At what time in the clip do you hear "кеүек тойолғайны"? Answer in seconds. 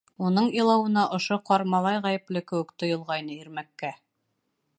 2.53-3.37